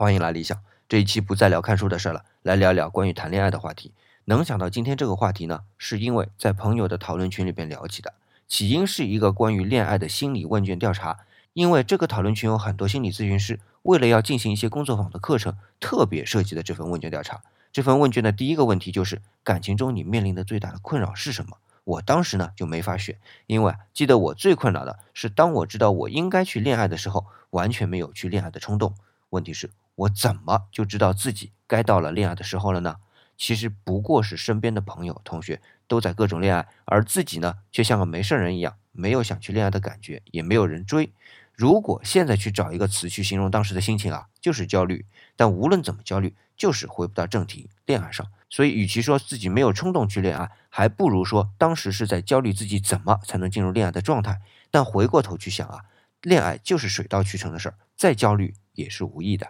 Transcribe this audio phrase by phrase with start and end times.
[0.00, 0.58] 欢迎来理想。
[0.88, 3.92] 这一期不再聊看书的事了，来聊聊关于谈恋爱的话题。
[4.24, 8.14] 能想到今天这个话题呢，是因为在朋友的讨论群里边聊起的。
[8.48, 11.18] 起因是一个关于恋爱的心理问卷调查。
[11.52, 17.42] 因为这个讨论群有很多心理咨询师，为了要进行一些工作坊的课程，特别设计的这份问卷调查。
[17.70, 21.58] 这份问卷的第一个问题就是感情中你面临的最大的困扰是什么？
[21.84, 28.94] 我当时呢就没法选，因为记得我最困扰的是当我知道我应该去恋爱的时候，完全没有去恋爱的冲动。
[29.28, 29.70] 问题是，
[30.00, 32.96] 我怎么就知道自己该到了恋爱的时候了呢？
[33.36, 41.12] 其实不过是身边的朋友、同学都在各种恋爱，而自己呢却像个没事人一样，没有想去恋爱的感觉，也没有人追。
[41.52, 45.04] 如果现在去找一个词去形容当时的心情啊，就是焦虑。
[45.36, 48.26] 但无论怎么焦虑，就是回不到正题，恋爱上。
[48.48, 54.40] 所以，与其说自己没有冲动去恋爱，还不如说当时是在焦虑自己怎么才能进入恋爱的状态。
[54.70, 55.84] 但回过头去想啊，
[56.22, 59.48] 恋爱就是水到渠成的事儿，再焦虑也是无益的。